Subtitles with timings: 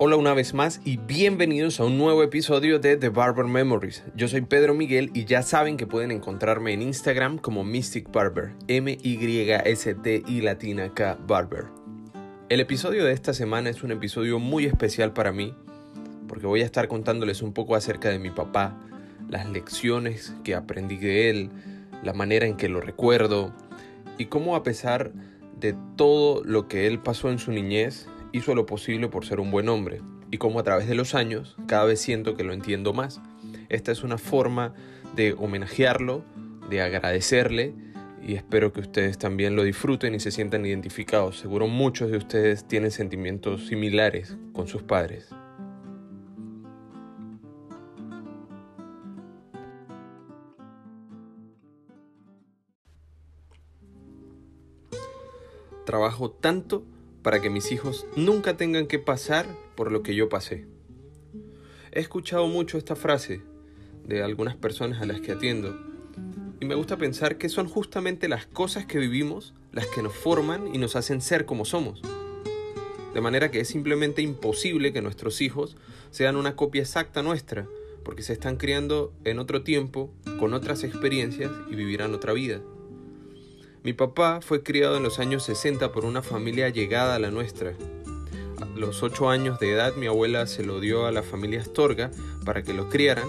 [0.00, 4.04] Hola una vez más y bienvenidos a un nuevo episodio de The Barber Memories.
[4.14, 8.52] Yo soy Pedro Miguel y ya saben que pueden encontrarme en Instagram como Mystic Barber,
[8.68, 11.64] M-Y-S-T-I latina K Barber.
[12.48, 15.52] El episodio de esta semana es un episodio muy especial para mí
[16.28, 18.78] porque voy a estar contándoles un poco acerca de mi papá,
[19.28, 21.50] las lecciones que aprendí de él,
[22.04, 23.52] la manera en que lo recuerdo
[24.16, 25.10] y cómo a pesar
[25.58, 29.50] de todo lo que él pasó en su niñez, hizo lo posible por ser un
[29.50, 30.00] buen hombre
[30.30, 33.20] y cómo a través de los años cada vez siento que lo entiendo más.
[33.68, 34.74] Esta es una forma
[35.14, 36.22] de homenajearlo,
[36.68, 37.74] de agradecerle
[38.26, 41.38] y espero que ustedes también lo disfruten y se sientan identificados.
[41.38, 45.28] Seguro muchos de ustedes tienen sentimientos similares con sus padres.
[55.86, 56.84] Trabajo tanto
[57.22, 60.66] para que mis hijos nunca tengan que pasar por lo que yo pasé.
[61.92, 63.42] He escuchado mucho esta frase
[64.04, 65.76] de algunas personas a las que atiendo
[66.60, 70.74] y me gusta pensar que son justamente las cosas que vivimos las que nos forman
[70.74, 72.02] y nos hacen ser como somos.
[73.14, 75.76] De manera que es simplemente imposible que nuestros hijos
[76.10, 77.66] sean una copia exacta nuestra,
[78.04, 82.60] porque se están criando en otro tiempo, con otras experiencias y vivirán otra vida.
[83.84, 87.74] Mi papá fue criado en los años 60 por una familia llegada a la nuestra.
[88.60, 92.10] A los 8 años de edad mi abuela se lo dio a la familia Astorga
[92.44, 93.28] para que lo criaran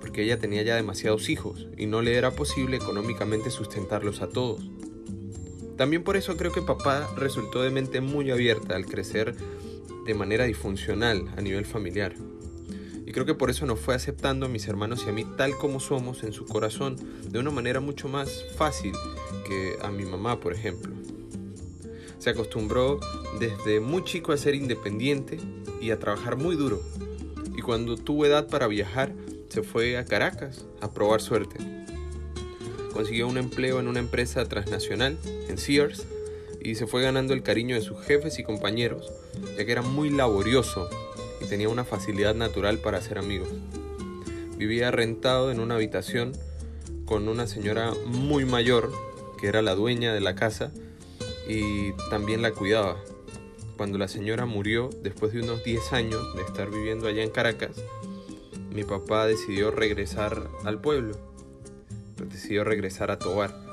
[0.00, 4.60] porque ella tenía ya demasiados hijos y no le era posible económicamente sustentarlos a todos.
[5.76, 9.34] También por eso creo que papá resultó de mente muy abierta al crecer
[10.04, 12.14] de manera disfuncional a nivel familiar.
[13.08, 15.56] Y creo que por eso nos fue aceptando a mis hermanos y a mí tal
[15.56, 16.96] como somos en su corazón,
[17.30, 18.92] de una manera mucho más fácil
[19.46, 20.92] que a mi mamá, por ejemplo.
[22.18, 23.00] Se acostumbró
[23.40, 25.40] desde muy chico a ser independiente
[25.80, 26.82] y a trabajar muy duro.
[27.56, 29.14] Y cuando tuvo edad para viajar,
[29.48, 31.56] se fue a Caracas a probar suerte.
[32.92, 35.18] Consiguió un empleo en una empresa transnacional,
[35.48, 36.04] en Sears,
[36.60, 39.10] y se fue ganando el cariño de sus jefes y compañeros,
[39.56, 40.90] ya que era muy laborioso
[41.40, 43.48] y tenía una facilidad natural para hacer amigos.
[44.56, 46.32] Vivía rentado en una habitación
[47.04, 48.92] con una señora muy mayor,
[49.40, 50.72] que era la dueña de la casa,
[51.48, 52.96] y también la cuidaba.
[53.76, 57.76] Cuando la señora murió, después de unos 10 años de estar viviendo allá en Caracas,
[58.74, 61.16] mi papá decidió regresar al pueblo,
[62.30, 63.67] decidió regresar a Tobar.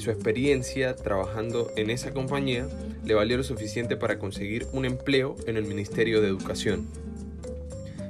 [0.00, 2.66] Su experiencia trabajando en esa compañía
[3.04, 6.88] le valió lo suficiente para conseguir un empleo en el Ministerio de Educación,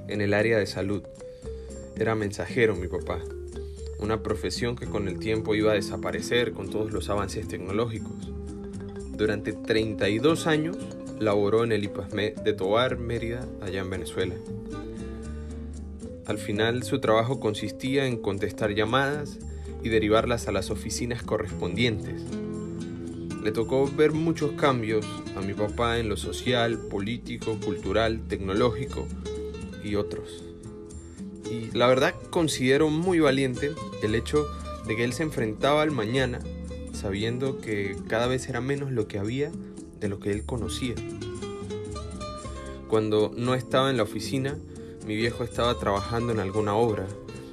[0.07, 1.03] en el área de salud.
[1.97, 3.19] Era mensajero mi papá,
[3.99, 8.31] una profesión que con el tiempo iba a desaparecer con todos los avances tecnológicos.
[9.17, 10.77] Durante 32 años
[11.19, 14.37] laboró en el IPASME de Tobar, Mérida, allá en Venezuela.
[16.25, 19.41] Al final su trabajo consistía en contestar llamadas
[19.83, 22.25] y derivarlas a las oficinas correspondientes
[23.43, 29.07] le tocó ver muchos cambios a mi papá en lo social, político, cultural, tecnológico
[29.83, 30.45] y otros.
[31.51, 34.47] Y la verdad considero muy valiente el hecho
[34.87, 36.41] de que él se enfrentaba al mañana
[36.93, 39.51] sabiendo que cada vez era menos lo que había
[40.01, 40.95] de lo que él conocía.
[42.89, 44.59] Cuando no estaba en la oficina,
[45.07, 47.07] mi viejo estaba trabajando en alguna obra.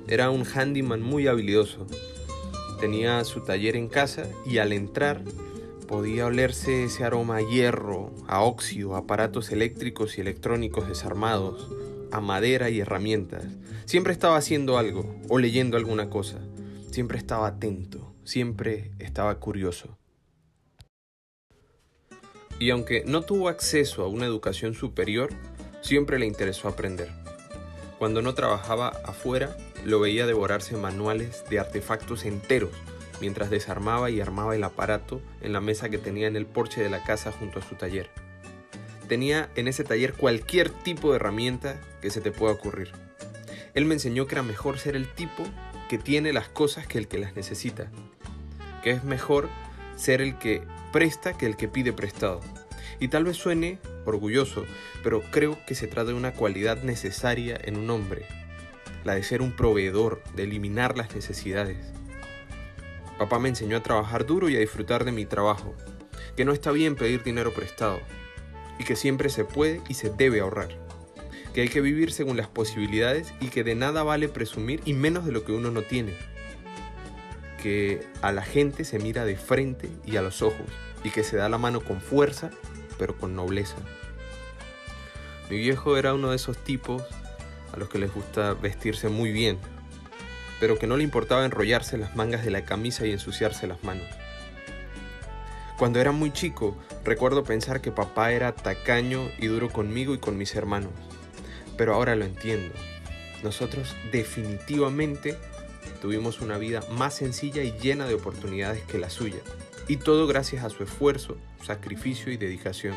[0.07, 1.87] Era un handyman muy habilidoso.
[2.79, 5.23] Tenía su taller en casa y al entrar
[5.87, 11.69] Podía olerse ese aroma a hierro, a óxido, aparatos eléctricos y electrónicos desarmados,
[12.11, 13.45] a madera y herramientas.
[13.85, 16.39] Siempre estaba haciendo algo o leyendo alguna cosa.
[16.91, 19.97] Siempre estaba atento, siempre estaba curioso.
[22.59, 25.29] Y aunque no tuvo acceso a una educación superior,
[25.81, 27.07] siempre le interesó aprender.
[27.97, 29.55] Cuando no trabajaba afuera,
[29.87, 32.71] lo veía devorarse manuales de artefactos enteros
[33.21, 36.89] mientras desarmaba y armaba el aparato en la mesa que tenía en el porche de
[36.89, 38.09] la casa junto a su taller.
[39.07, 42.91] Tenía en ese taller cualquier tipo de herramienta que se te pueda ocurrir.
[43.75, 45.45] Él me enseñó que era mejor ser el tipo
[45.87, 47.89] que tiene las cosas que el que las necesita,
[48.83, 49.47] que es mejor
[49.95, 52.41] ser el que presta que el que pide prestado.
[52.99, 54.65] Y tal vez suene orgulloso,
[55.01, 58.25] pero creo que se trata de una cualidad necesaria en un hombre,
[59.07, 61.77] la de ser un proveedor, de eliminar las necesidades.
[63.17, 65.73] Papá me enseñó a trabajar duro y a disfrutar de mi trabajo,
[66.35, 67.99] que no está bien pedir dinero prestado,
[68.77, 70.67] y que siempre se puede y se debe ahorrar,
[71.53, 75.25] que hay que vivir según las posibilidades y que de nada vale presumir y menos
[75.25, 76.13] de lo que uno no tiene,
[77.63, 80.67] que a la gente se mira de frente y a los ojos,
[81.05, 82.51] y que se da la mano con fuerza,
[82.99, 83.77] pero con nobleza.
[85.49, 87.03] Mi viejo era uno de esos tipos
[87.73, 89.57] a los que les gusta vestirse muy bien,
[90.59, 94.07] pero que no le importaba enrollarse las mangas de la camisa y ensuciarse las manos.
[95.77, 100.37] Cuando era muy chico, recuerdo pensar que papá era tacaño y duro conmigo y con
[100.37, 100.91] mis hermanos,
[101.77, 102.73] pero ahora lo entiendo.
[103.43, 105.37] Nosotros definitivamente
[106.01, 109.39] tuvimos una vida más sencilla y llena de oportunidades que la suya,
[109.87, 112.95] y todo gracias a su esfuerzo, sacrificio y dedicación.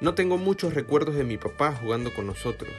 [0.00, 2.72] No tengo muchos recuerdos de mi papá jugando con nosotros,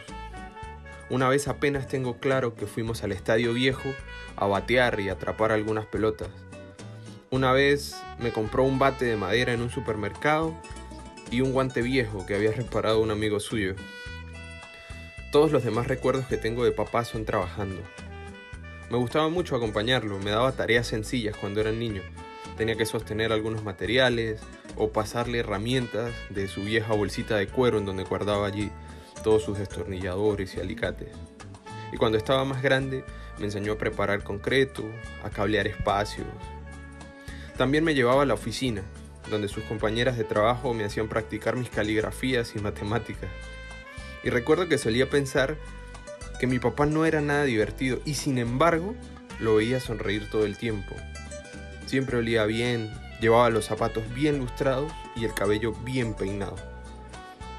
[1.11, 3.93] una vez apenas tengo claro que fuimos al estadio viejo
[4.37, 6.29] a batear y atrapar algunas pelotas.
[7.29, 10.55] Una vez me compró un bate de madera en un supermercado
[11.29, 13.75] y un guante viejo que había reparado un amigo suyo.
[15.33, 17.81] Todos los demás recuerdos que tengo de papá son trabajando.
[18.89, 22.03] Me gustaba mucho acompañarlo, me daba tareas sencillas cuando era niño.
[22.57, 24.39] Tenía que sostener algunos materiales
[24.77, 28.71] o pasarle herramientas de su vieja bolsita de cuero en donde guardaba allí
[29.21, 31.09] todos sus destornilladores y alicates.
[31.91, 33.03] Y cuando estaba más grande
[33.37, 34.83] me enseñó a preparar concreto,
[35.23, 36.27] a cablear espacios.
[37.57, 38.81] También me llevaba a la oficina,
[39.29, 43.29] donde sus compañeras de trabajo me hacían practicar mis caligrafías y matemáticas.
[44.23, 45.57] Y recuerdo que solía pensar
[46.39, 48.95] que mi papá no era nada divertido y sin embargo
[49.39, 50.95] lo veía sonreír todo el tiempo.
[51.85, 56.55] Siempre olía bien, llevaba los zapatos bien lustrados y el cabello bien peinado.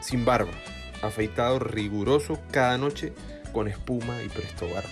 [0.01, 0.53] Sin barba,
[1.03, 3.13] afeitado riguroso cada noche
[3.53, 4.89] con espuma y presto barba.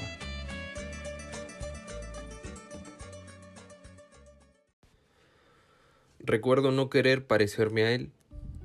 [6.18, 8.12] Recuerdo no querer parecerme a él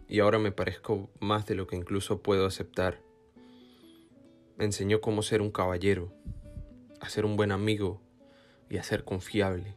[0.07, 3.01] y ahora me parezco más de lo que incluso puedo aceptar.
[4.57, 6.13] Me enseñó cómo ser un caballero,
[6.99, 8.01] a ser un buen amigo
[8.69, 9.75] y a ser confiable.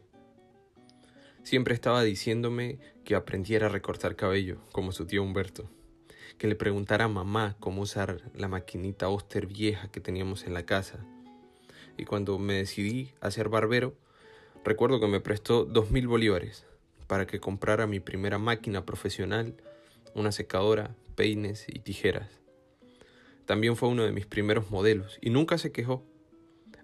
[1.43, 5.69] Siempre estaba diciéndome que aprendiera a recortar cabello, como su tío Humberto
[6.37, 10.65] que le preguntara a mamá cómo usar la maquinita Oster vieja que teníamos en la
[10.65, 10.99] casa.
[11.97, 13.93] Y cuando me decidí a ser barbero,
[14.63, 16.65] recuerdo que me prestó dos mil bolívares
[17.07, 19.55] para que comprara mi primera máquina profesional,
[20.13, 22.29] una secadora, peines y tijeras.
[23.45, 26.03] También fue uno de mis primeros modelos y nunca se quejó,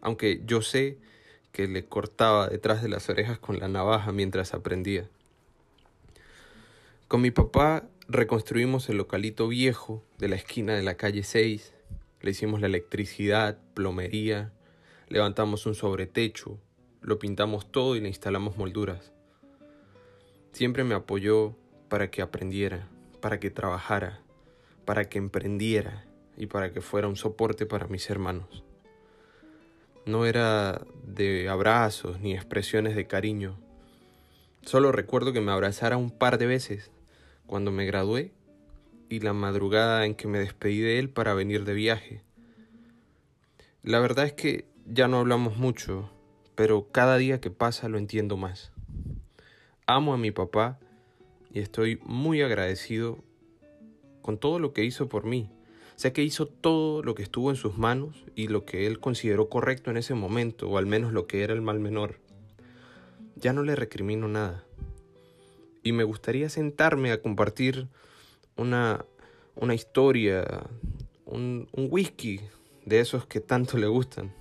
[0.01, 0.97] aunque yo sé
[1.51, 5.07] que le cortaba detrás de las orejas con la navaja mientras aprendía.
[7.07, 11.73] Con mi papá reconstruimos el localito viejo de la esquina de la calle 6,
[12.21, 14.53] le hicimos la electricidad, plomería,
[15.09, 16.59] levantamos un sobretecho,
[17.01, 19.11] lo pintamos todo y le instalamos molduras.
[20.51, 21.55] Siempre me apoyó
[21.89, 22.87] para que aprendiera,
[23.21, 24.21] para que trabajara,
[24.85, 26.05] para que emprendiera
[26.37, 28.63] y para que fuera un soporte para mis hermanos.
[30.05, 33.57] No era de abrazos ni expresiones de cariño.
[34.63, 36.91] Solo recuerdo que me abrazara un par de veces
[37.47, 38.31] cuando me gradué
[39.09, 42.21] y la madrugada en que me despedí de él para venir de viaje.
[43.83, 46.09] La verdad es que ya no hablamos mucho,
[46.55, 48.71] pero cada día que pasa lo entiendo más.
[49.85, 50.79] Amo a mi papá
[51.51, 53.19] y estoy muy agradecido
[54.21, 55.51] con todo lo que hizo por mí.
[55.95, 59.49] Sé que hizo todo lo que estuvo en sus manos y lo que él consideró
[59.49, 62.19] correcto en ese momento, o al menos lo que era el mal menor.
[63.35, 64.65] Ya no le recrimino nada
[65.85, 67.87] y me gustaría sentarme a compartir
[68.57, 69.05] una,
[69.55, 70.63] una historia,
[71.25, 72.41] un, un whisky
[72.85, 74.33] de esos que tanto le gustan.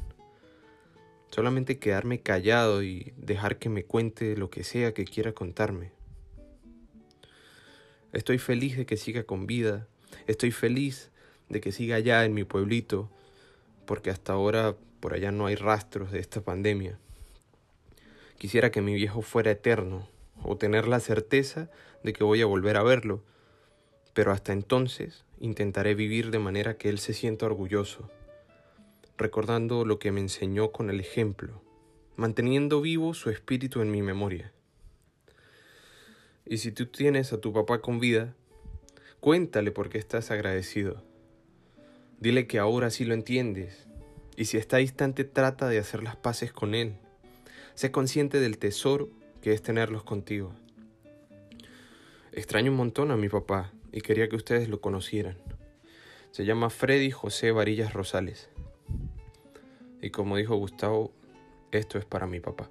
[1.30, 5.92] Solamente quedarme callado y dejar que me cuente lo que sea que quiera contarme.
[8.14, 9.86] Estoy feliz de que siga con vida.
[10.26, 11.10] Estoy feliz
[11.50, 13.10] de que siga allá en mi pueblito,
[13.84, 16.98] porque hasta ahora por allá no hay rastros de esta pandemia.
[18.38, 20.08] Quisiera que mi viejo fuera eterno,
[20.42, 21.70] o tener la certeza
[22.02, 23.22] de que voy a volver a verlo,
[24.12, 28.08] pero hasta entonces intentaré vivir de manera que él se sienta orgulloso,
[29.18, 31.62] recordando lo que me enseñó con el ejemplo,
[32.16, 34.52] manteniendo vivo su espíritu en mi memoria.
[36.46, 38.34] Y si tú tienes a tu papá con vida,
[39.20, 41.02] cuéntale por qué estás agradecido.
[42.20, 43.86] Dile que ahora sí lo entiendes,
[44.36, 46.96] y si está distante trata de hacer las paces con él.
[47.74, 49.10] Sé consciente del tesoro
[49.44, 50.54] que es tenerlos contigo.
[52.32, 55.36] Extraño un montón a mi papá y quería que ustedes lo conocieran.
[56.30, 58.48] Se llama Freddy José Varillas Rosales.
[60.00, 61.12] Y como dijo Gustavo,
[61.72, 62.70] esto es para mi papá.